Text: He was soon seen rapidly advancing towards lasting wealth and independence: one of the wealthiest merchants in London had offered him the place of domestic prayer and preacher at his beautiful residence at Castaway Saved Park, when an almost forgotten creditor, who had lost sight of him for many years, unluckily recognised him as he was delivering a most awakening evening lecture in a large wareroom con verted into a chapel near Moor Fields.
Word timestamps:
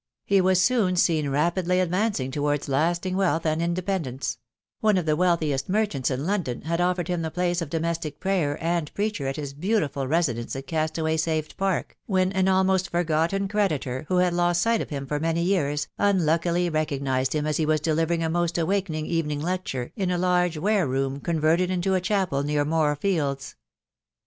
He 0.25 0.41
was 0.41 0.59
soon 0.59 0.95
seen 0.95 1.29
rapidly 1.29 1.79
advancing 1.79 2.31
towards 2.31 2.67
lasting 2.67 3.15
wealth 3.15 3.45
and 3.45 3.61
independence: 3.61 4.39
one 4.79 4.97
of 4.97 5.05
the 5.05 5.15
wealthiest 5.15 5.69
merchants 5.69 6.09
in 6.09 6.25
London 6.25 6.63
had 6.63 6.81
offered 6.81 7.07
him 7.07 7.21
the 7.21 7.29
place 7.29 7.61
of 7.61 7.69
domestic 7.69 8.19
prayer 8.19 8.57
and 8.63 8.91
preacher 8.95 9.27
at 9.27 9.35
his 9.35 9.53
beautiful 9.53 10.07
residence 10.07 10.55
at 10.55 10.65
Castaway 10.65 11.17
Saved 11.17 11.55
Park, 11.55 11.99
when 12.07 12.31
an 12.31 12.47
almost 12.47 12.89
forgotten 12.89 13.47
creditor, 13.47 14.05
who 14.07 14.17
had 14.17 14.33
lost 14.33 14.63
sight 14.63 14.81
of 14.81 14.89
him 14.89 15.05
for 15.05 15.19
many 15.19 15.43
years, 15.43 15.87
unluckily 15.99 16.67
recognised 16.67 17.35
him 17.35 17.45
as 17.45 17.57
he 17.57 17.65
was 17.67 17.79
delivering 17.79 18.23
a 18.23 18.27
most 18.27 18.57
awakening 18.57 19.05
evening 19.05 19.39
lecture 19.39 19.91
in 19.95 20.09
a 20.09 20.17
large 20.17 20.57
wareroom 20.57 21.19
con 21.21 21.39
verted 21.39 21.69
into 21.69 21.93
a 21.93 22.01
chapel 22.01 22.41
near 22.41 22.65
Moor 22.65 22.95
Fields. 22.95 23.55